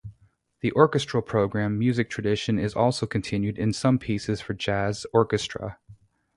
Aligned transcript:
The 0.61 0.71
orchestral 0.71 1.21
program 1.21 1.77
music 1.77 2.09
tradition 2.09 2.57
is 2.57 2.73
also 2.73 3.05
continued 3.05 3.59
in 3.59 3.71
some 3.71 3.99
pieces 3.99 4.41
for 4.41 4.55
jazz 4.55 5.05
orchestra. 5.13 5.77